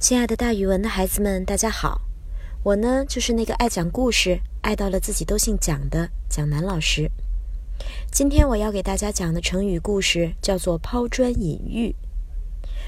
[0.00, 2.02] 亲爱的，大语文的孩子们，大家好！
[2.62, 7.10] 我呢，就是那个爱讲故事、爱到了自己都姓蒋的蒋楠老师。
[8.12, 11.96] 今天我要给大家讲的成语故事叫做“抛砖引玉”。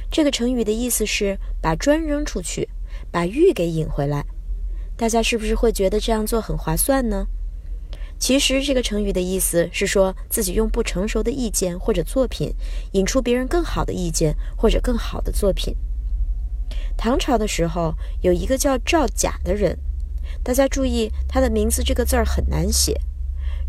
[0.08, 2.68] 这个成语的意思是把砖扔出去，
[3.10, 4.24] 把玉给引回来。
[4.96, 7.26] 大家是不是会觉得这样做很划算呢？
[8.20, 12.54] 其实这个成语的意思是说自己用不成熟的意见或者作品，
[12.92, 15.74] 引出别人更好的意见或者更好的作品。
[16.96, 19.78] 唐朝的时候，有一个叫赵甲的人，
[20.42, 23.00] 大家注意他的名字这个字儿很难写。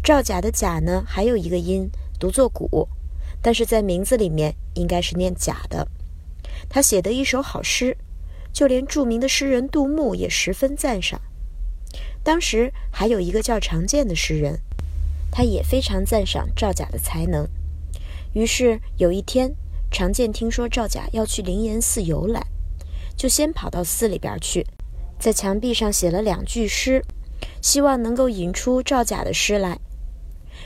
[0.03, 1.89] 赵甲的甲呢，还有一个音
[2.20, 2.88] 读作古，
[3.41, 5.88] 但是在名字里面应该是念甲的。
[6.70, 7.98] 他写的一首好诗，
[8.52, 11.22] 就连著名的诗人杜牧也十分赞赏。
[12.23, 14.59] 当时还有一个叫常建的诗人，
[15.31, 17.47] 他也非常赞赏赵甲的才能。
[18.33, 19.55] 于是有一天，
[19.91, 22.45] 常建听说赵甲要去灵岩寺游览。
[23.21, 24.66] 就先跑到寺里边去，
[25.20, 27.03] 在墙壁上写了两句诗，
[27.61, 29.77] 希望能够引出赵甲的诗来。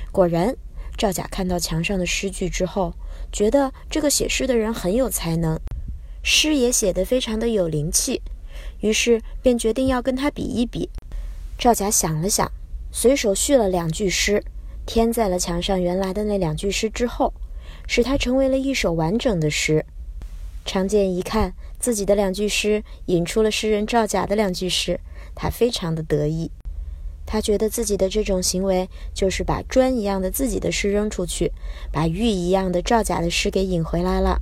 [0.09, 0.55] 果然，
[0.95, 2.93] 赵甲看到墙上的诗句之后，
[3.29, 5.59] 觉得这个写诗的人很有才能，
[6.23, 8.21] 诗也写得非常的有灵气，
[8.79, 10.89] 于是便决定要跟他比一比。
[11.59, 12.49] 赵甲想了想，
[12.89, 14.41] 随手续了两句诗，
[14.85, 17.33] 添在了墙上原来的那两句诗之后，
[17.85, 19.85] 使它成为了一首完整的诗。
[20.65, 21.53] 常见一看。
[21.79, 24.99] 自己的两句诗引出了诗人赵甲的两句诗，
[25.35, 26.49] 他非常的得意。
[27.27, 31.51] 他觉得自己的这种行为就是把砖一样的自己的诗扔出去，
[31.91, 34.41] 把玉一样的赵甲的诗给引回来了。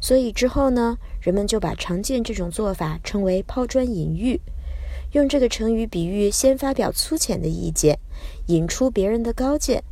[0.00, 4.40] 所以之后呢，人们就把常见这种做法称为抛砖引玉，
[5.12, 7.98] 用这个成语比喻先发表粗浅的意见，
[8.48, 9.82] 引出别人的高见，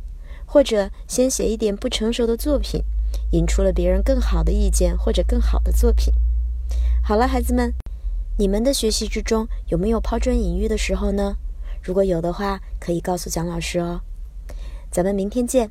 [0.45, 2.83] 或者先写一点不成熟的作品，
[3.31, 6.13] 引出了别人更好的意见或者更好的作品。
[7.03, 7.73] 好了，孩子们，
[8.37, 11.37] 你们的学习之中有没有抛砖引玉的时候呢？
[11.81, 14.01] 如果有的话，可以告诉蒋老师哦。
[14.89, 15.69] 咱们明天见。